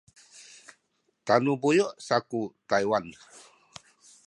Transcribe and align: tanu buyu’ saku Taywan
tanu 1.25 1.51
buyu’ 1.61 1.85
saku 2.07 2.41
Taywan 2.69 3.05